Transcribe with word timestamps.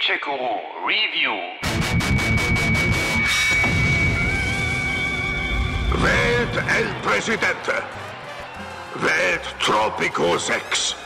Dolce-Guru 0.00 0.60
Review. 0.86 1.36
Wählt 5.92 6.56
El 6.68 6.86
Presidente. 7.02 7.82
Wählt 8.94 9.42
Tropico 9.60 10.38
6. 10.38 10.96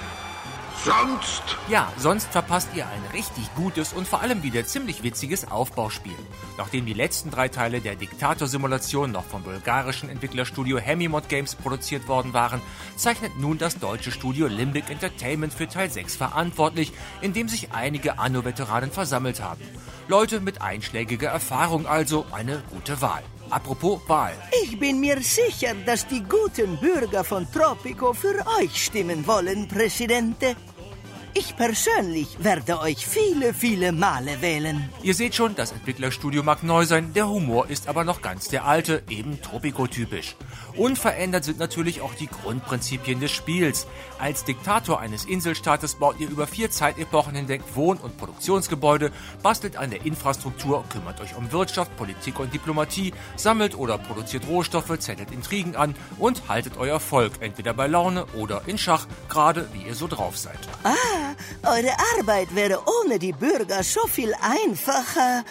Sonst 0.84 1.42
Ja, 1.70 1.90
sonst 1.96 2.30
verpasst 2.30 2.68
ihr 2.74 2.86
ein 2.86 3.02
richtig 3.14 3.54
gutes 3.54 3.94
und 3.94 4.06
vor 4.06 4.20
allem 4.20 4.42
wieder 4.42 4.66
ziemlich 4.66 5.02
witziges 5.02 5.50
Aufbauspiel. 5.50 6.12
Nachdem 6.58 6.84
die 6.84 6.92
letzten 6.92 7.30
drei 7.30 7.48
Teile 7.48 7.80
der 7.80 7.94
Diktator-Simulation 7.94 9.10
noch 9.10 9.24
vom 9.24 9.42
bulgarischen 9.42 10.10
Entwicklerstudio 10.10 10.76
Hemimod 10.76 11.30
Games 11.30 11.54
produziert 11.54 12.06
worden 12.06 12.34
waren, 12.34 12.60
zeichnet 12.96 13.38
nun 13.38 13.56
das 13.56 13.78
deutsche 13.78 14.12
Studio 14.12 14.46
Limbic 14.46 14.90
Entertainment 14.90 15.54
für 15.54 15.68
Teil 15.68 15.90
6 15.90 16.16
verantwortlich, 16.16 16.92
in 17.22 17.32
dem 17.32 17.48
sich 17.48 17.72
einige 17.72 18.18
Anno-Veteranen 18.18 18.90
versammelt 18.90 19.40
haben. 19.40 19.62
Leute 20.08 20.40
mit 20.40 20.60
einschlägiger 20.60 21.30
Erfahrung 21.30 21.86
also 21.86 22.26
eine 22.30 22.62
gute 22.70 23.00
Wahl. 23.00 23.22
Apropos 23.48 24.00
Wahl. 24.06 24.34
Ich 24.62 24.78
bin 24.78 25.00
mir 25.00 25.18
sicher, 25.22 25.74
dass 25.86 26.06
die 26.06 26.22
guten 26.22 26.76
Bürger 26.78 27.24
von 27.24 27.50
Tropico 27.50 28.12
für 28.12 28.44
euch 28.60 28.84
stimmen 28.84 29.26
wollen, 29.26 29.66
Präsidente. 29.66 30.56
Ich 31.36 31.56
persönlich 31.56 32.36
werde 32.44 32.78
euch 32.78 33.04
viele, 33.04 33.52
viele 33.54 33.90
Male 33.90 34.40
wählen. 34.40 34.88
Ihr 35.02 35.14
seht 35.14 35.34
schon, 35.34 35.56
das 35.56 35.72
Entwicklerstudio 35.72 36.44
mag 36.44 36.62
neu 36.62 36.86
sein, 36.86 37.12
der 37.12 37.28
Humor 37.28 37.68
ist 37.68 37.88
aber 37.88 38.04
noch 38.04 38.22
ganz 38.22 38.48
der 38.48 38.64
alte, 38.64 39.02
eben 39.10 39.42
Tropico-typisch. 39.42 40.36
Unverändert 40.76 41.44
sind 41.44 41.58
natürlich 41.58 42.00
auch 42.02 42.14
die 42.14 42.28
Grundprinzipien 42.28 43.18
des 43.18 43.32
Spiels. 43.32 43.88
Als 44.20 44.44
Diktator 44.44 45.00
eines 45.00 45.24
Inselstaates 45.24 45.96
baut 45.96 46.20
ihr 46.20 46.28
über 46.28 46.46
vier 46.46 46.70
Zeitepochen 46.70 47.34
hinweg 47.34 47.62
Wohn- 47.74 47.98
und 47.98 48.16
Produktionsgebäude, 48.16 49.10
bastelt 49.42 49.76
an 49.76 49.90
der 49.90 50.06
Infrastruktur, 50.06 50.84
kümmert 50.88 51.20
euch 51.20 51.36
um 51.36 51.50
Wirtschaft, 51.50 51.96
Politik 51.96 52.38
und 52.38 52.54
Diplomatie, 52.54 53.12
sammelt 53.36 53.76
oder 53.76 53.98
produziert 53.98 54.46
Rohstoffe, 54.46 54.98
zettelt 55.00 55.32
Intrigen 55.32 55.74
an 55.74 55.96
und 56.18 56.48
haltet 56.48 56.76
euer 56.76 57.00
Volk 57.00 57.32
entweder 57.40 57.74
bei 57.74 57.88
Laune 57.88 58.26
oder 58.34 58.62
in 58.66 58.78
Schach, 58.78 59.06
gerade 59.28 59.68
wie 59.72 59.82
ihr 59.88 59.96
so 59.96 60.06
drauf 60.06 60.36
seid. 60.38 60.58
Eure 61.62 61.94
Arbeit 62.18 62.54
wäre 62.54 62.80
ohne 63.00 63.18
die 63.18 63.32
Bürger 63.32 63.82
so 63.82 64.06
viel 64.06 64.32
einfacher. 64.40 65.44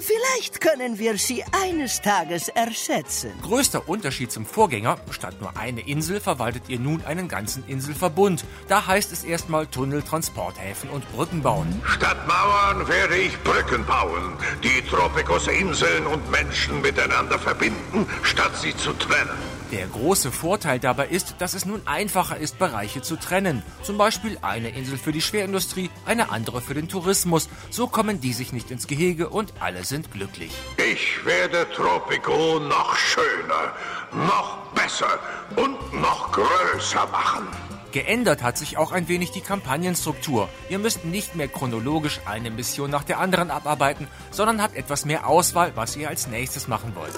Vielleicht 0.00 0.62
können 0.62 0.98
wir 0.98 1.18
sie 1.18 1.44
eines 1.52 2.00
Tages 2.00 2.48
ersetzen. 2.48 3.30
Größter 3.42 3.88
Unterschied 3.88 4.32
zum 4.32 4.46
Vorgänger, 4.46 4.96
statt 5.10 5.40
nur 5.40 5.56
eine 5.58 5.82
Insel 5.86 6.18
verwaltet 6.20 6.62
ihr 6.68 6.78
nun 6.78 7.04
einen 7.04 7.28
ganzen 7.28 7.62
Inselverbund. 7.66 8.44
Da 8.68 8.86
heißt 8.86 9.12
es 9.12 9.24
erstmal 9.24 9.66
Tunnel, 9.66 10.00
Transporthäfen 10.02 10.88
und 10.88 11.10
Brücken 11.12 11.42
bauen. 11.42 11.82
statt 11.84 12.26
Mauern 12.26 12.88
werde 12.88 13.16
ich 13.18 13.38
Brücken 13.42 13.84
bauen, 13.84 14.32
die 14.62 14.80
Tropicos 14.88 15.46
Inseln 15.48 16.06
und 16.06 16.30
Menschen 16.30 16.80
miteinander 16.80 17.38
verbinden, 17.38 18.06
statt 18.22 18.52
sie 18.56 18.74
zu 18.74 18.94
trennen. 18.94 19.57
Der 19.70 19.86
große 19.86 20.32
Vorteil 20.32 20.78
dabei 20.78 21.08
ist, 21.08 21.34
dass 21.40 21.52
es 21.52 21.66
nun 21.66 21.82
einfacher 21.86 22.38
ist, 22.38 22.58
Bereiche 22.58 23.02
zu 23.02 23.16
trennen. 23.16 23.62
Zum 23.82 23.98
Beispiel 23.98 24.38
eine 24.40 24.70
Insel 24.70 24.96
für 24.96 25.12
die 25.12 25.20
Schwerindustrie, 25.20 25.90
eine 26.06 26.30
andere 26.30 26.62
für 26.62 26.72
den 26.72 26.88
Tourismus. 26.88 27.50
So 27.68 27.86
kommen 27.86 28.18
die 28.20 28.32
sich 28.32 28.54
nicht 28.54 28.70
ins 28.70 28.86
Gehege 28.86 29.28
und 29.28 29.52
alle 29.60 29.84
sind 29.84 30.10
glücklich. 30.10 30.52
Ich 30.78 31.22
werde 31.26 31.66
Tropico 31.74 32.58
noch 32.60 32.96
schöner, 32.96 33.74
noch 34.26 34.72
besser 34.74 35.18
und 35.56 36.00
noch 36.00 36.32
größer 36.32 37.06
machen. 37.08 37.46
Geändert 37.92 38.42
hat 38.42 38.56
sich 38.56 38.78
auch 38.78 38.92
ein 38.92 39.08
wenig 39.08 39.32
die 39.32 39.40
Kampagnenstruktur. 39.42 40.48
Ihr 40.70 40.78
müsst 40.78 41.04
nicht 41.04 41.34
mehr 41.36 41.48
chronologisch 41.48 42.20
eine 42.24 42.50
Mission 42.50 42.90
nach 42.90 43.04
der 43.04 43.18
anderen 43.18 43.50
abarbeiten, 43.50 44.08
sondern 44.30 44.62
habt 44.62 44.76
etwas 44.76 45.04
mehr 45.04 45.26
Auswahl, 45.26 45.72
was 45.74 45.96
ihr 45.96 46.08
als 46.08 46.26
nächstes 46.26 46.68
machen 46.68 46.94
wollt. 46.94 47.14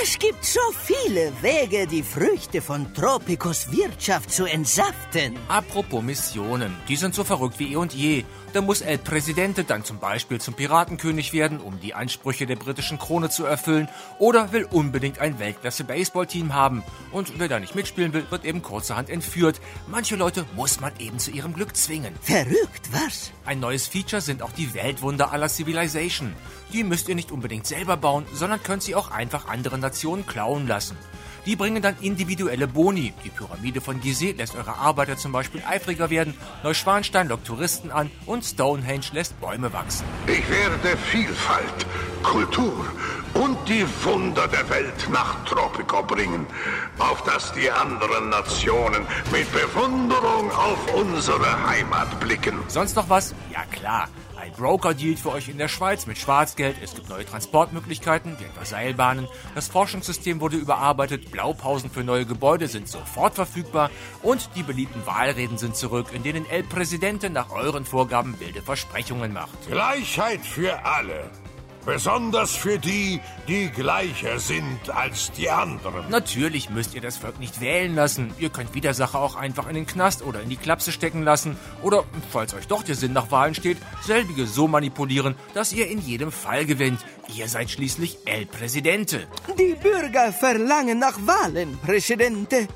Es 0.00 0.16
gibt 0.16 0.44
so 0.44 0.60
viele 0.84 1.32
Wege, 1.42 1.86
die 1.86 2.04
Früchte 2.04 2.62
von 2.62 2.94
Tropicos 2.94 3.72
Wirtschaft 3.72 4.30
zu 4.30 4.44
entsaften. 4.44 5.36
Apropos 5.48 6.04
Missionen, 6.04 6.76
die 6.88 6.94
sind 6.94 7.16
so 7.16 7.24
verrückt 7.24 7.58
wie 7.58 7.72
eh 7.72 7.76
und 7.76 7.92
je. 7.94 8.24
Da 8.54 8.62
muss 8.62 8.80
El 8.80 8.96
Presidente 8.96 9.62
dann 9.64 9.84
zum 9.84 9.98
Beispiel 9.98 10.40
zum 10.40 10.54
Piratenkönig 10.54 11.34
werden, 11.34 11.60
um 11.60 11.80
die 11.80 11.92
Ansprüche 11.92 12.46
der 12.46 12.56
britischen 12.56 12.98
Krone 12.98 13.28
zu 13.28 13.44
erfüllen, 13.44 13.88
oder 14.18 14.52
will 14.52 14.64
unbedingt 14.64 15.18
ein 15.18 15.38
Weltklasse-Baseballteam 15.38 16.54
haben. 16.54 16.82
Und 17.12 17.38
wer 17.38 17.48
da 17.48 17.60
nicht 17.60 17.74
mitspielen 17.74 18.14
will, 18.14 18.24
wird 18.30 18.46
eben 18.46 18.62
kurzerhand 18.62 19.10
entführt. 19.10 19.60
Manche 19.86 20.16
Leute 20.16 20.46
muss 20.56 20.80
man 20.80 20.92
eben 20.98 21.18
zu 21.18 21.30
ihrem 21.30 21.52
Glück 21.52 21.76
zwingen. 21.76 22.14
Verrückt, 22.22 22.88
was? 22.90 23.32
Ein 23.44 23.60
neues 23.60 23.86
Feature 23.86 24.22
sind 24.22 24.42
auch 24.42 24.52
die 24.52 24.72
Weltwunder 24.72 25.30
aller 25.30 25.50
Civilization. 25.50 26.32
Die 26.72 26.84
müsst 26.84 27.08
ihr 27.10 27.14
nicht 27.14 27.30
unbedingt 27.30 27.66
selber 27.66 27.98
bauen, 27.98 28.24
sondern 28.32 28.62
könnt 28.62 28.82
sie 28.82 28.94
auch 28.94 29.10
einfach 29.10 29.46
anderen 29.48 29.80
Nationen 29.80 30.26
klauen 30.26 30.66
lassen. 30.66 30.96
Die 31.48 31.56
bringen 31.56 31.80
dann 31.80 31.96
individuelle 32.02 32.68
Boni. 32.68 33.14
Die 33.24 33.30
Pyramide 33.30 33.80
von 33.80 34.02
Gizeh 34.02 34.32
lässt 34.32 34.54
eure 34.54 34.76
Arbeiter 34.76 35.16
zum 35.16 35.32
Beispiel 35.32 35.62
eifriger 35.66 36.10
werden, 36.10 36.34
Neuschwanstein 36.62 37.26
lockt 37.26 37.46
Touristen 37.46 37.90
an 37.90 38.10
und 38.26 38.44
Stonehenge 38.44 39.06
lässt 39.12 39.40
Bäume 39.40 39.72
wachsen. 39.72 40.04
Ich 40.26 40.46
werde 40.50 40.98
Vielfalt, 41.10 41.86
Kultur 42.22 42.84
und 43.32 43.56
die 43.66 43.86
Wunder 44.04 44.46
der 44.46 44.68
Welt 44.68 45.08
nach 45.10 45.42
Tropico 45.46 46.02
bringen, 46.02 46.46
auf 46.98 47.22
dass 47.22 47.50
die 47.54 47.70
anderen 47.70 48.28
Nationen 48.28 49.06
mit 49.32 49.50
Bewunderung 49.50 50.52
auf 50.52 50.94
unsere 50.94 51.66
Heimat 51.66 52.20
blicken. 52.20 52.58
Sonst 52.68 52.94
noch 52.94 53.08
was? 53.08 53.34
Ja 53.50 53.64
klar. 53.70 54.08
Ein 54.48 54.54
Broker 54.54 54.94
dealt 54.94 55.18
für 55.18 55.30
euch 55.32 55.50
in 55.50 55.58
der 55.58 55.68
Schweiz 55.68 56.06
mit 56.06 56.16
Schwarzgeld. 56.16 56.76
Es 56.82 56.94
gibt 56.94 57.10
neue 57.10 57.26
Transportmöglichkeiten, 57.26 58.38
wie 58.38 58.44
etwa 58.44 58.64
Seilbahnen. 58.64 59.28
Das 59.54 59.68
Forschungssystem 59.68 60.40
wurde 60.40 60.56
überarbeitet. 60.56 61.30
Blaupausen 61.30 61.90
für 61.90 62.02
neue 62.02 62.24
Gebäude 62.24 62.66
sind 62.66 62.88
sofort 62.88 63.34
verfügbar. 63.34 63.90
Und 64.22 64.48
die 64.56 64.62
beliebten 64.62 65.04
Wahlreden 65.04 65.58
sind 65.58 65.76
zurück, 65.76 66.06
in 66.14 66.22
denen 66.22 66.48
El 66.48 66.62
Presidente 66.62 67.28
nach 67.28 67.50
euren 67.50 67.84
Vorgaben 67.84 68.40
wilde 68.40 68.62
Versprechungen 68.62 69.34
macht. 69.34 69.68
Gleichheit 69.68 70.40
für 70.40 70.82
alle. 70.82 71.30
Besonders 71.88 72.54
für 72.54 72.78
die, 72.78 73.18
die 73.48 73.70
gleicher 73.70 74.38
sind 74.38 74.90
als 74.90 75.32
die 75.32 75.48
anderen. 75.48 76.10
Natürlich 76.10 76.68
müsst 76.68 76.94
ihr 76.94 77.00
das 77.00 77.16
Volk 77.16 77.40
nicht 77.40 77.62
wählen 77.62 77.94
lassen. 77.94 78.30
Ihr 78.38 78.50
könnt 78.50 78.74
Widersacher 78.74 79.18
auch 79.18 79.36
einfach 79.36 79.66
in 79.68 79.74
den 79.74 79.86
Knast 79.86 80.22
oder 80.22 80.42
in 80.42 80.50
die 80.50 80.58
Klapse 80.58 80.92
stecken 80.92 81.22
lassen. 81.22 81.56
Oder, 81.82 82.04
falls 82.30 82.52
euch 82.52 82.66
doch 82.66 82.82
der 82.82 82.94
Sinn 82.94 83.14
nach 83.14 83.30
Wahlen 83.30 83.54
steht, 83.54 83.78
selbige 84.02 84.46
so 84.46 84.68
manipulieren, 84.68 85.34
dass 85.54 85.72
ihr 85.72 85.88
in 85.88 86.02
jedem 86.02 86.30
Fall 86.30 86.66
gewinnt. 86.66 87.00
Ihr 87.34 87.48
seid 87.48 87.70
schließlich 87.70 88.18
El 88.26 88.44
Presidente. 88.44 89.26
Die 89.58 89.74
Bürger 89.82 90.30
verlangen 90.30 90.98
nach 90.98 91.18
Wahlen, 91.24 91.78
Präsidente. 91.78 92.68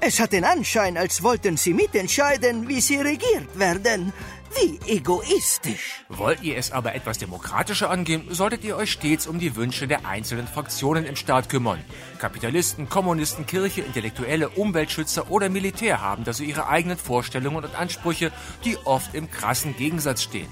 Es 0.00 0.20
hat 0.20 0.32
den 0.32 0.44
Anschein, 0.44 0.98
als 0.98 1.22
wollten 1.22 1.56
sie 1.56 1.72
mitentscheiden, 1.72 2.68
wie 2.68 2.82
sie 2.82 2.96
regiert 2.96 3.58
werden. 3.58 4.12
Wie 4.60 4.78
egoistisch. 4.86 6.04
Wollt 6.08 6.42
ihr 6.42 6.56
es 6.58 6.70
aber 6.70 6.94
etwas 6.94 7.16
demokratischer 7.18 7.88
angehen, 7.88 8.26
solltet 8.30 8.62
ihr 8.62 8.76
euch 8.76 8.92
stets 8.92 9.26
um 9.26 9.38
die 9.38 9.56
Wünsche 9.56 9.88
der 9.88 10.06
einzelnen 10.06 10.46
Fraktionen 10.46 11.06
im 11.06 11.16
Staat 11.16 11.48
kümmern. 11.48 11.82
Kapitalisten, 12.18 12.88
Kommunisten, 12.88 13.46
Kirche, 13.46 13.80
Intellektuelle, 13.80 14.50
Umweltschützer 14.50 15.30
oder 15.30 15.48
Militär 15.48 16.02
haben 16.02 16.24
da 16.24 16.32
so 16.32 16.42
ihre 16.44 16.68
eigenen 16.68 16.98
Vorstellungen 16.98 17.64
und 17.64 17.74
Ansprüche, 17.74 18.32
die 18.64 18.76
oft 18.84 19.14
im 19.14 19.30
krassen 19.30 19.76
Gegensatz 19.76 20.22
stehen. 20.22 20.48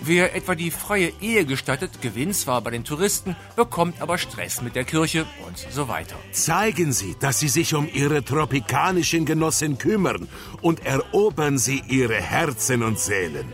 Wer 0.00 0.34
etwa 0.34 0.54
die 0.54 0.70
freie 0.70 1.12
Ehe 1.20 1.44
gestattet, 1.44 2.00
gewinnt 2.00 2.34
zwar 2.34 2.60
bei 2.62 2.70
den 2.70 2.84
Touristen, 2.84 3.36
bekommt 3.56 4.00
aber 4.00 4.18
Stress 4.18 4.62
mit 4.62 4.74
der 4.74 4.84
Kirche 4.84 5.26
und 5.46 5.58
so 5.70 5.88
weiter. 5.88 6.16
Zeigen 6.32 6.92
Sie, 6.92 7.16
dass 7.20 7.40
Sie 7.40 7.48
sich 7.48 7.74
um 7.74 7.88
Ihre 7.92 8.24
tropikanischen 8.24 9.24
Genossen 9.24 9.78
kümmern 9.78 10.28
und 10.60 10.84
erobern 10.86 11.58
Sie 11.58 11.82
ihre 11.88 12.20
Herzen 12.20 12.82
und 12.82 12.98
Seelen. 12.98 13.52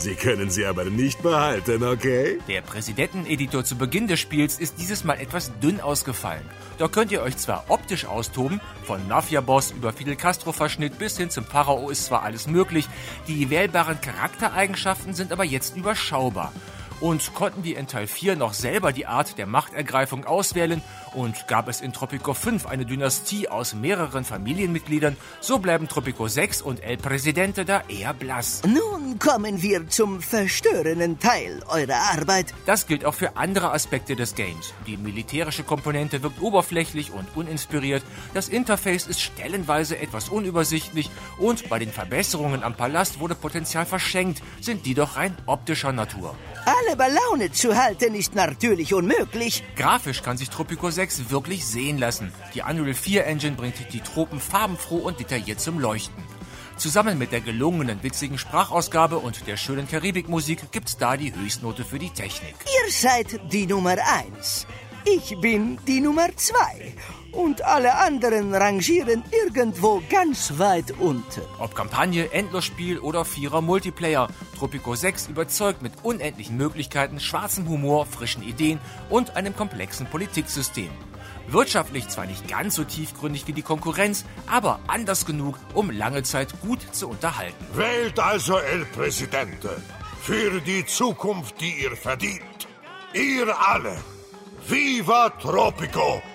Sie 0.00 0.14
können 0.14 0.48
sie 0.48 0.64
aber 0.64 0.86
nicht 0.86 1.22
behalten, 1.22 1.84
okay? 1.84 2.38
Der 2.48 2.62
Präsidenteneditor 2.62 3.64
zu 3.64 3.76
Beginn 3.76 4.08
des 4.08 4.18
Spiels 4.18 4.58
ist 4.58 4.78
dieses 4.78 5.04
Mal 5.04 5.20
etwas 5.20 5.52
dünn 5.60 5.78
ausgefallen. 5.78 6.40
Da 6.78 6.88
könnt 6.88 7.12
ihr 7.12 7.20
euch 7.20 7.36
zwar 7.36 7.66
optisch 7.68 8.06
austoben, 8.06 8.62
von 8.84 9.06
Mafia-Boss 9.08 9.72
über 9.72 9.92
Fidel 9.92 10.16
Castro-Verschnitt 10.16 10.98
bis 10.98 11.18
hin 11.18 11.28
zum 11.28 11.44
Pharao 11.44 11.90
ist 11.90 12.06
zwar 12.06 12.22
alles 12.22 12.46
möglich, 12.46 12.88
die 13.28 13.50
wählbaren 13.50 14.00
Charaktereigenschaften 14.00 15.12
sind 15.12 15.32
aber 15.32 15.44
jetzt 15.44 15.76
überschaubar. 15.76 16.50
Und 17.00 17.34
konnten 17.34 17.62
die 17.62 17.74
in 17.74 17.86
Teil 17.86 18.06
4 18.06 18.36
noch 18.36 18.52
selber 18.52 18.92
die 18.92 19.06
Art 19.06 19.38
der 19.38 19.46
Machtergreifung 19.46 20.26
auswählen 20.26 20.82
und 21.14 21.48
gab 21.48 21.68
es 21.68 21.80
in 21.80 21.92
Tropico 21.92 22.34
5 22.34 22.66
eine 22.66 22.84
Dynastie 22.84 23.48
aus 23.48 23.74
mehreren 23.74 24.24
Familienmitgliedern, 24.24 25.16
so 25.40 25.58
bleiben 25.58 25.88
Tropico 25.88 26.28
6 26.28 26.62
und 26.62 26.82
El 26.82 26.98
Presidente 26.98 27.64
da 27.64 27.82
eher 27.88 28.14
blass. 28.14 28.62
Nun 28.66 29.18
kommen 29.18 29.62
wir 29.62 29.88
zum 29.88 30.20
verstörenden 30.20 31.18
Teil 31.18 31.62
eurer 31.68 32.18
Arbeit. 32.18 32.54
Das 32.66 32.86
gilt 32.86 33.04
auch 33.04 33.14
für 33.14 33.36
andere 33.36 33.72
Aspekte 33.72 34.14
des 34.14 34.34
Games. 34.34 34.74
Die 34.86 34.96
militärische 34.96 35.64
Komponente 35.64 36.22
wirkt 36.22 36.40
oberflächlich 36.40 37.12
und 37.12 37.26
uninspiriert, 37.34 38.02
das 38.34 38.48
Interface 38.48 39.06
ist 39.06 39.20
stellenweise 39.20 39.98
etwas 39.98 40.28
unübersichtlich 40.28 41.10
und 41.38 41.68
bei 41.68 41.78
den 41.78 41.90
Verbesserungen 41.90 42.62
am 42.62 42.74
Palast 42.74 43.20
wurde 43.20 43.34
Potenzial 43.34 43.86
verschenkt, 43.86 44.42
sind 44.60 44.86
die 44.86 44.94
doch 44.94 45.16
rein 45.16 45.36
optischer 45.46 45.92
Natur. 45.92 46.36
Alle 46.64 46.96
bei 46.96 47.08
Laune 47.08 47.52
zu 47.52 47.76
halten 47.76 48.14
ist 48.14 48.34
natürlich 48.34 48.94
unmöglich. 48.94 49.64
Grafisch 49.76 50.22
kann 50.22 50.36
sich 50.36 50.50
Tropico 50.50 50.90
6 50.90 51.30
wirklich 51.30 51.66
sehen 51.66 51.98
lassen. 51.98 52.32
Die 52.54 52.62
Unreal 52.62 52.94
4 52.94 53.26
Engine 53.26 53.56
bringt 53.56 53.92
die 53.92 54.00
Tropen 54.00 54.40
farbenfroh 54.40 54.98
und 54.98 55.20
detailliert 55.20 55.60
zum 55.60 55.78
Leuchten. 55.78 56.22
Zusammen 56.76 57.18
mit 57.18 57.32
der 57.32 57.40
gelungenen, 57.40 58.02
witzigen 58.02 58.38
Sprachausgabe 58.38 59.18
und 59.18 59.46
der 59.46 59.56
schönen 59.56 59.86
Karibikmusik 59.86 60.72
gibt's 60.72 60.96
da 60.96 61.16
die 61.16 61.34
Höchstnote 61.34 61.84
für 61.84 61.98
die 61.98 62.10
Technik. 62.10 62.54
Ihr 62.64 62.90
seid 62.90 63.52
die 63.52 63.66
Nummer 63.66 63.96
eins. 63.98 64.66
Ich 65.04 65.38
bin 65.40 65.78
die 65.86 66.00
Nummer 66.00 66.28
zwei. 66.36 66.94
Und 67.32 67.62
alle 67.62 67.96
anderen 67.96 68.54
rangieren 68.54 69.22
irgendwo 69.30 70.02
ganz 70.10 70.58
weit 70.58 70.90
unten. 70.98 71.42
Ob 71.58 71.74
Kampagne, 71.74 72.32
Endlosspiel 72.32 72.98
oder 72.98 73.24
Vierer 73.24 73.60
Multiplayer, 73.60 74.28
Tropico 74.58 74.94
6 74.94 75.28
überzeugt 75.28 75.80
mit 75.80 75.92
unendlichen 76.02 76.56
Möglichkeiten, 76.56 77.20
schwarzem 77.20 77.68
Humor, 77.68 78.06
frischen 78.06 78.42
Ideen 78.42 78.80
und 79.08 79.36
einem 79.36 79.54
komplexen 79.54 80.06
Politiksystem. 80.06 80.90
Wirtschaftlich 81.48 82.08
zwar 82.08 82.26
nicht 82.26 82.48
ganz 82.48 82.74
so 82.74 82.84
tiefgründig 82.84 83.46
wie 83.46 83.52
die 83.52 83.62
Konkurrenz, 83.62 84.24
aber 84.46 84.80
anders 84.86 85.24
genug, 85.24 85.58
um 85.74 85.90
lange 85.90 86.22
Zeit 86.22 86.60
gut 86.60 86.80
zu 86.92 87.08
unterhalten. 87.08 87.64
Wählt 87.74 88.18
also 88.18 88.58
El 88.58 88.84
Presidente 88.86 89.80
für 90.20 90.60
die 90.60 90.84
Zukunft, 90.84 91.60
die 91.60 91.84
ihr 91.84 91.96
verdient. 91.96 92.68
Ihr 93.14 93.48
alle. 93.58 93.96
Viva 94.70 95.34
Tropico! 95.36 96.29